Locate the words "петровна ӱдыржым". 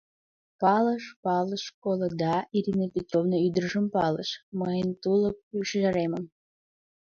2.93-3.85